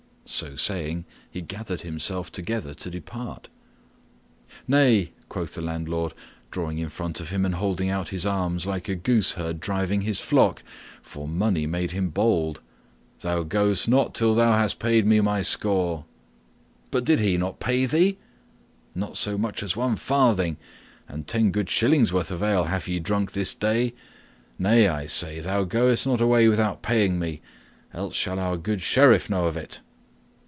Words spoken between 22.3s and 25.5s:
of ale have ye drunk this day. Nay, I say,